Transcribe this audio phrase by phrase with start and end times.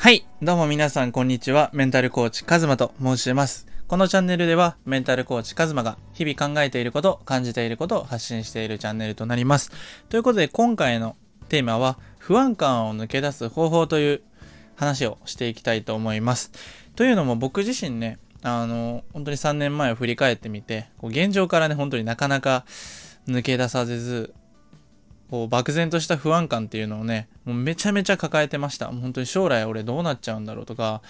[0.00, 0.24] はい。
[0.40, 1.68] どうも皆さん、こんにちは。
[1.74, 3.66] メンタルコーチ、カズマと申します。
[3.86, 9.70] このチャンネルでは、メンタルコーチ、カズマが日々考えていること、感じていることを発信しているチャンネルとなります。
[10.08, 11.16] ということで、今回の
[11.50, 14.22] テーマは、不安感を抜け出す方法という
[14.74, 16.50] 話をしていきたいと思います。
[16.96, 22.64] というのも、僕自身ね、あの、本当に3年前を振り返ってみて、こう現状からね、本当になかなか
[23.28, 24.32] 抜け出させず、
[25.30, 28.86] こう漠然とした不安感っていうのをねもうめちゃめちゃ抱えてました。
[28.88, 31.02] 本当に将来俺どうなっちゃうんだろうとか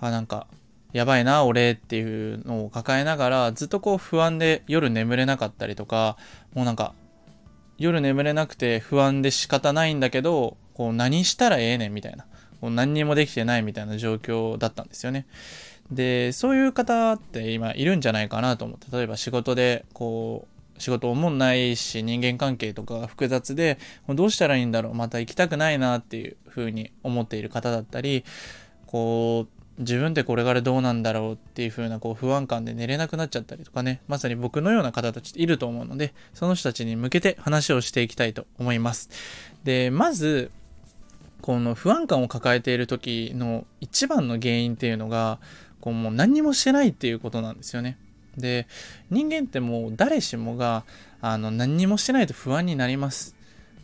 [0.00, 0.46] あなんか
[0.92, 6.16] やばいな俺っていうのを抱えながらずっとこう不安で夜眠れなかったりとか
[6.54, 6.94] もうなんか
[7.78, 12.26] 夜眠れなくて不安で仕方ないんだけどこう何したらええねんみたいな。
[12.60, 15.26] こう何にもできてないみたいな状況だったんですよね。
[15.90, 28.24] でそういう方って今いるんじゃないかなと思って例えば仕事でこう仕事思んないし人間関係とか複雑でもうどうしたらいいんだろうまた行きたくないなっていう風に思っている方だったり
[28.86, 39.08] こう自分ってこれからどうなんだろうっていう風なこう不安感で寝れなくなっちゃったりとかねまさに僕のような方たちっていると思うのでその人たちに向けて話をしていきたいと思います。
[39.64, 40.50] でまず
[41.40, 45.38] この不安感を抱えている時の一番の原因っていうのが
[45.80, 47.98] こうもう何にもしてないっていうことなんですよね。
[48.38, 48.66] で
[49.10, 50.84] 人間ってもう誰しもが
[51.20, 53.36] あの何にもしてないと不安になります。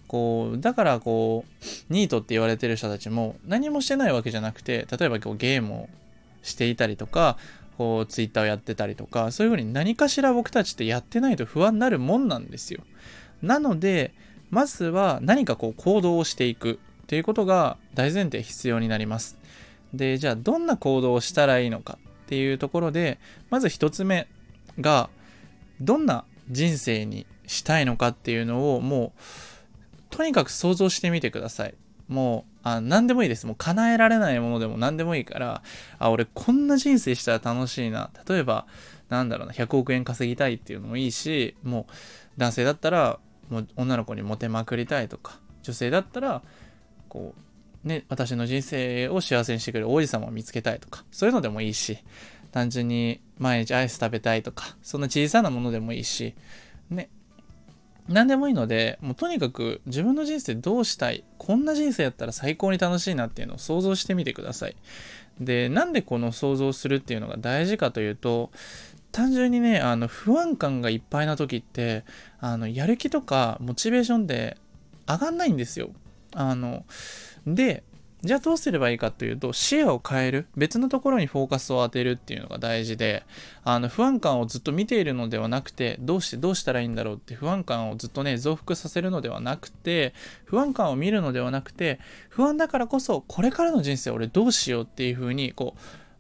[0.07, 5.89] こうだからこうニートって言われてる人たちも何もしてないわけじゃなくて例えばこうゲームを
[6.43, 7.37] していたりとか
[7.79, 12.85] こうツイッターをやってたりとかそういうふうに何かしら僕たちってやってないと不安になるもんなんですよ。
[13.43, 14.13] なので
[14.51, 19.37] まずは何かこう行動をしていくっていうことが大前提必要になります。
[19.93, 23.19] でじゃあどんな行動をしたらいいのかっていうところで
[23.51, 24.29] まず一つ目
[24.81, 25.11] が
[25.81, 29.21] どんな人生にしたいのかっていうのをもう
[30.11, 31.75] とにかく想像してみてください。
[32.09, 33.47] もうあ何でもいいです。
[33.47, 35.63] もう叶えられないものでも何でもいいから。
[35.99, 38.11] あ俺こんな人生したら楽しいな。
[38.29, 38.67] 例えば
[39.09, 39.53] なんだろうな。
[39.53, 41.93] 100億円稼ぎたいっていうのもいいしもう
[42.37, 43.19] 男性だったら
[43.51, 45.41] もう女の子にモテまくりたいとか。
[45.63, 46.43] 女性だったら
[47.09, 47.35] こ
[47.85, 51.05] うね私の人生を幸せにしてくれる王子様を見つけたいとか。
[51.11, 51.99] そういうのでもいいし。
[52.55, 56.37] 単純に毎日アイス食べたいとかそんな小さなものでもいいし
[56.89, 57.11] ね。
[58.09, 64.77] 何でもいいのでもうとにかく自分の人生どうしたいこんな人生やったら最高に楽しいなっていうのを想像してみてください。
[65.41, 68.53] でなんでこの想像するっていうのが大事かというと
[69.11, 72.05] 単純にねあの不安感がいっぱいな時って
[72.39, 74.59] あのやる気とかモチベーションで
[75.09, 75.91] 上がんないんですよ。
[76.37, 76.85] あの
[77.49, 77.83] で
[78.25, 80.47] じゃあどうすればいいかというと視野を変える。
[80.57, 83.23] 別のところにフォーカスを当てるっていうのが大事で
[83.65, 90.15] あの不安感をずっと見ているのではなくてどうしてどうしたらいいんだろうって不安感をずっとね増幅させるのではなくて
[90.47, 95.75] 不安感を見るのではなくて不安だからこそこれからの人生俺どうしようっていうふうにこ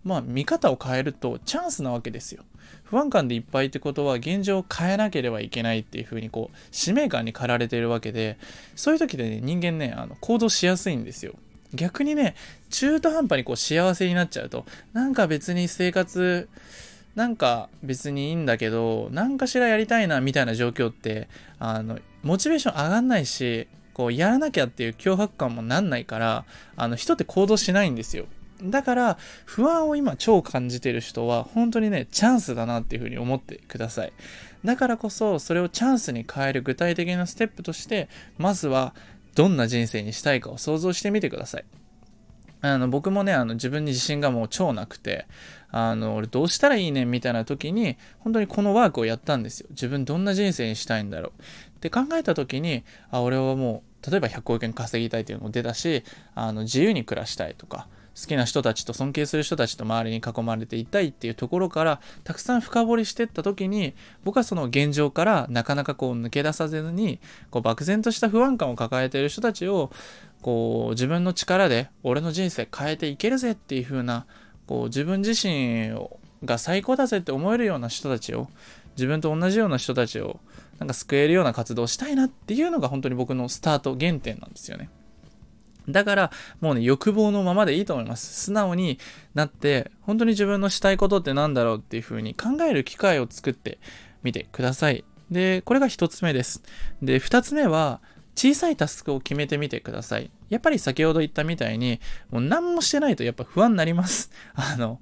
[0.04, 2.44] うまあ見方を変えるとチャンスなわけですよ。
[2.82, 8.36] 不安感でいっぱいってことは現状を変えなければいけないっていうふうにこう使命感に駆られているわけで
[8.76, 11.34] そういう時でね人間ねあの行動しやすいんですよ。
[11.74, 12.34] 逆にね
[12.70, 16.48] 中途半端にこう幸せになっちゃうとなんか別に生活
[17.14, 26.44] なんか別にいいんだけど何かしらやりたいなみたいな状況ってあのモチベーション上がんないしこうやらなきゃっていう脅迫感もなんないから
[26.76, 28.26] あの人って行動しないんですよ。
[28.62, 34.12] だから不安を今超感じてる人は本当にねチャンスだなっていうふうに思ってください。
[34.64, 38.08] だからこそそれをチャンスに変える具体的なステップとして
[38.38, 38.94] まずは
[39.34, 41.64] どんな人生にしたいかを想像してみてください。
[42.60, 45.26] あの僕もねあの自分に自信がもう超なくて
[45.70, 51.30] あの俺どうしたらいいねんみたいな時に本当にこのワークをやったんですよ自分どんな人生にしたいんだろう
[51.76, 57.86] って考えた時にあ俺はもう例えば100億円稼ぎたいっていうのも出たしあの自由に暮らしたいとか
[58.20, 67.18] 好きな人たちと尊敬する人たちと周りに囲まれていたいっていうところからたくさん深掘りしてった時に僕はその現状からなかなかこう抜け出させずに
[67.50, 69.90] こう漠然とした不安感を抱えている人たちを
[70.42, 74.26] こう自分の力で俺の人生変えていけるぜっていう風な
[74.66, 75.90] こう自分自身
[76.44, 78.48] が最高だぜって思えるような人たちを
[78.96, 80.38] 自分と同じような人たちを
[80.78, 84.88] なんか救えるような活動をしたいなっていうのが本当に僕のスタート原点なんですよね。
[85.88, 88.44] だからもうね欲望のままでいいと思います。
[88.44, 88.98] 素直に
[89.34, 93.78] なって本当に自分のしたいことって何だろうっていう風に考える機会を作って
[94.22, 95.04] みてください。
[95.30, 96.62] でこれが1つ目です。
[97.02, 98.00] で2つ目は
[98.34, 100.30] 小さいタスクを決めてみてください。
[100.48, 102.00] やっぱり先ほど言ったみたいに
[102.30, 104.30] もう何もしてないとやっぱ不安になります。
[104.54, 105.00] あの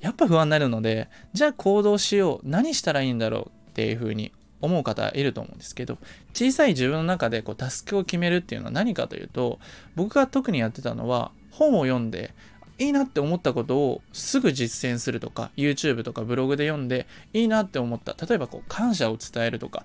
[0.00, 2.48] やっぱ不安になるのでじゃあ行動しよう。
[2.48, 5.98] 何したらいいんだろうっていう風に思う方いると思うんですけど
[6.34, 9.58] 小さい自分の中でこうタスクを決めるっていうのは何かというと
[9.94, 12.34] 僕が特にやってたのは本を読んで
[12.78, 18.14] いいなって思ったことをすぐ実践するとか YouTube とかブログで読んでいいなって思った。
[18.24, 19.84] 例えばこう感謝を伝えるとか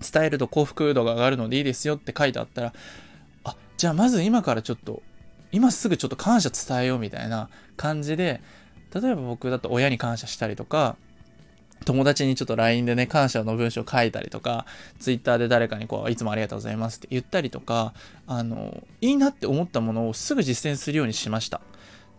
[0.00, 2.72] 伝えると幸福度が上がるのでいいですよって書いてあったら
[3.44, 5.02] あじゃあまず今からちょっと
[5.52, 8.40] 今すぐちょっと感謝伝えようみたいな感じで
[8.94, 10.96] 例えば僕だと親に感謝したりとか
[11.84, 14.66] 友達にちょっと LINE でね、感謝の文章書いたりとか、
[14.98, 17.94] Twitter で誰かにこう、いつもありがとうございますって言ったりとか、
[18.26, 21.60] あの、いいなって思ったものをすぐ実践するようにしました。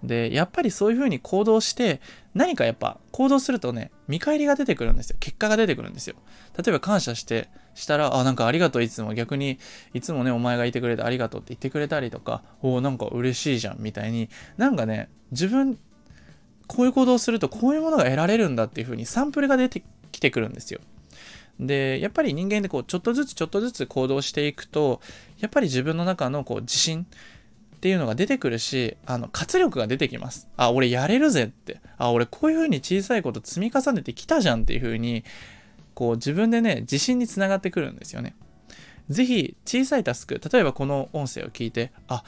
[0.04, 2.02] で、やっぱりそういう風に行動して、
[2.34, 5.18] 何かやっぱ行動するとね、見返りが出てくるんですよ。
[5.20, 6.16] 結果が出てくるんですよ。
[6.58, 9.60] 例えば感謝して、したら、あ、なんかありがとういつも逆に、
[9.94, 15.78] いつもね、お前がいてくれてありがとうって言ってくれたりとか、おお、なんか嬉しいじゃんみたいに、なんかね、自分
[16.68, 20.80] こういう行動をするとこういうものが得られるんだっていう風にサンプルが出てきてくるんですよ。
[21.60, 25.00] で、やっぱり人間でこう、ちょっとずつちょっとずつ行動していくと、
[25.40, 27.06] やっぱり自分の中のこう、自信
[27.76, 30.48] っていうのが出てくるし、あの、活力が出てきます。
[30.58, 31.80] あ、俺やれるぜって。
[31.98, 35.24] あ、俺こういう風に小さいこと積み重ねてきたじゃんっていう風に、
[35.94, 38.36] こう、自分でね、自信につながってくるんですよね。
[39.10, 42.24] ぜひ、小さいタスク、例えばこの音声を聞いて、あ、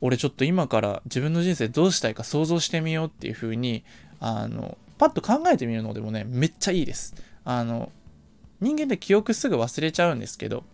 [0.00, 3.84] 俺ちょっと今から自分の人生どうしたいか想像してみようっていう風に
[4.18, 7.14] あのパッと考えてみるのでもねめっちゃいいです。
[7.44, 7.90] あの
[8.60, 10.64] 人間って記憶すぐ忘れちゃうんですけど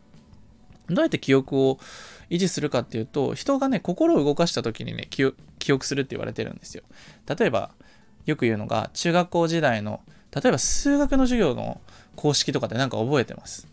[0.88, 1.78] どうやって記憶を
[2.30, 5.24] 維持するかっていうと人がね心を動かした時にね記
[5.72, 6.82] 憶するって言われてるんですよ。
[7.26, 7.70] 例えば
[8.24, 10.00] よく言うのが中学校時代の
[10.34, 11.80] 例えば数学の授業の
[12.16, 13.68] 公式とかってなんか覚えてます？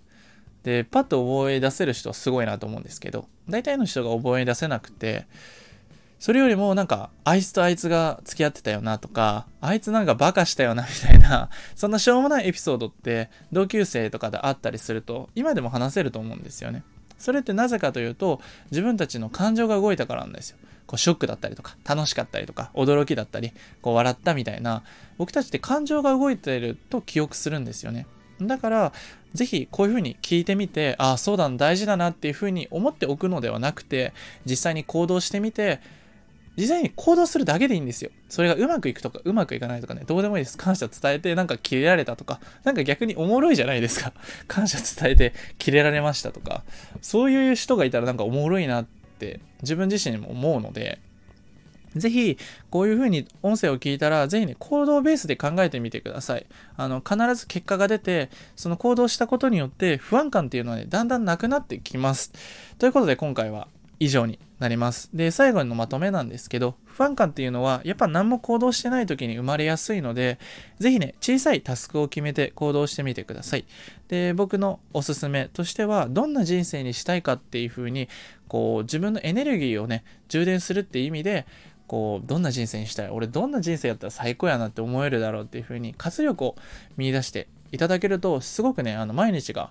[0.63, 5.27] で、パッと覚え出せる人はすごいなと思うんですけど、大体の人が覚え出せなくて、
[6.19, 16.83] それよりもなんか、あいつとあいつが付き合ってたよなとか、あいつなんかバカしたよなみたいな、 そんなしょうもないエピソードって同級生とかであったりすると、今でも話せると思うんですよね。
[17.17, 18.39] それってなぜかというと、
[18.71, 20.57] 自分たちの感情が動いたからなんですよ。
[20.87, 23.51] こうショックだったりとか、楽しかったりとか、驚きだったり、
[23.81, 24.83] こう笑ったみたいな、
[25.17, 28.07] 僕たちって感情が動いてると記憶するんですよね。
[28.41, 28.93] だから、
[29.33, 34.13] ぜひこういうふうに聞いてみて、ああ、そうだ、大事だなっていうふうに思っておくのではなくて、
[34.45, 35.79] 実際に行動してみて、
[36.55, 38.11] 実際に行動するだけでいいんですよ。
[38.29, 40.57] それがうまくいくとか、うまくいかないとかね、どうでもいいです。
[40.57, 44.13] 感謝伝えて、なんかキレられたとか、なんか逆におもろいじゃないですか。
[44.47, 46.63] 感謝伝えて、キレられましたとか、
[47.01, 48.85] そういう人がいたらなんかおもろいなっ
[49.17, 50.99] て、自分自身も思うので、
[51.95, 52.37] ぜひ、
[52.69, 56.45] こういう風に音声を聞いたら、ぜひね、行動ベースで考えてみてください。
[56.77, 62.31] あの、必ず結果が出て、その行動したことによって不安感っていうのはね、だんだんなくなってきます。
[62.77, 63.67] ということで、今回は
[63.99, 65.09] 以上になります。
[65.13, 70.39] で、最後のまとめなんですけど、不安感っていうのは、やっぱ何も行動してない時に生まれやすいので、
[70.79, 73.65] ぜひね、小さいタスクを決めて行動してみてください。
[74.07, 78.09] で、僕のおすすめとしては、どんな人生にしたいかっていう風に、
[78.47, 81.45] こう、自分のエネルギーをね、充電するっていう意味で、
[81.93, 83.09] こうどんな人生にしたい？
[83.09, 86.55] 俺どんな人生やったら最高やなって思えるだろうっていう風に活力を
[86.97, 89.69] 見出していただけるとすごくねあの毎日が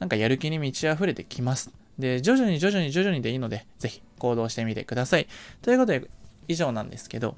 [0.00, 1.70] なんかやる気に満ち溢れてきます。
[1.96, 5.28] で徐々に徐々に徐々にでいいのでぜひ行動してみてください。
[5.62, 6.10] ということで
[6.48, 7.36] 以上なんですけど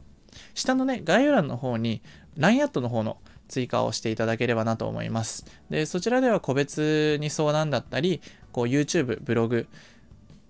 [0.54, 2.00] 下のね概要欄の方に
[2.38, 3.18] LINE アットの方の
[3.48, 5.44] 追加をしていただければなと思います。
[5.68, 9.66] でそちらでは個別に相談だったりこう YouTube ブログ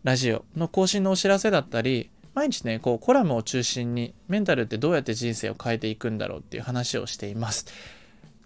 [0.05, 7.67] ラジオの更新のお知らせだったり毎日ね、こうコラムを中心にメンタルってどうやって人生を変えていくんだろうっていう話をしています。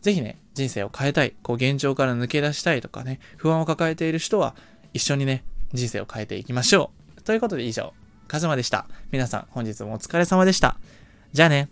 [0.03, 4.55] 是非ね、人生を変えたい、こう現状から抜け出したいとかね、不安を抱えている人は
[4.93, 7.23] 一緒にね、人生を変えていきましょう。
[7.23, 7.93] ということで以上、
[8.29, 8.87] カズマでした。
[9.13, 10.79] 皆さん本日もお疲れ様でした。
[11.33, 11.69] じゃあね。